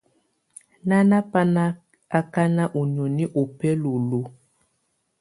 Nana 0.87 1.17
bà 1.31 1.41
na 1.55 1.63
akaka 2.19 2.63
ù 2.79 2.81
niɔ̀ni 2.93 3.23
ù 3.39 3.41
bɛla 3.57 3.89
luǝ̀. 4.09 4.25